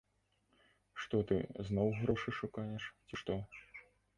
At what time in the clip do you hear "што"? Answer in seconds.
1.03-1.19, 3.25-3.41